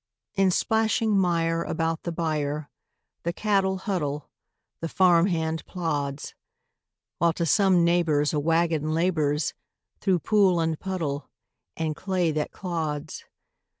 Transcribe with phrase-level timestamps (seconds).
[0.33, 2.71] In splashing mire about the byre
[3.21, 4.31] The cattle huddle,
[4.79, 6.33] the farm hand plods;
[7.19, 9.53] While to some neighbor's a wagon labors
[9.99, 11.29] Through pool and puddle
[11.77, 13.25] and clay that clods.